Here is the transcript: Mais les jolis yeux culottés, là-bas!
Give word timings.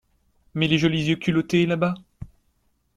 Mais 0.55 0.67
les 0.67 0.79
jolis 0.79 1.09
yeux 1.09 1.15
culottés, 1.17 1.67
là-bas! 1.67 1.93